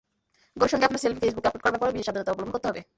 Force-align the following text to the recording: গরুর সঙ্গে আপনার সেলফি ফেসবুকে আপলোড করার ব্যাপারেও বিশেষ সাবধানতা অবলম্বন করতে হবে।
গরুর 0.59 0.71
সঙ্গে 0.71 0.87
আপনার 0.87 1.03
সেলফি 1.03 1.19
ফেসবুকে 1.23 1.47
আপলোড 1.49 1.61
করার 1.63 1.73
ব্যাপারেও 1.73 1.95
বিশেষ 1.95 2.07
সাবধানতা 2.09 2.31
অবলম্বন 2.33 2.53
করতে 2.55 2.67
হবে। 2.69 2.81